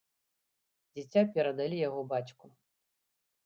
Дзіця 0.95 1.21
перадалі 1.37 1.77
яго 1.87 2.01
бацьку. 2.17 2.45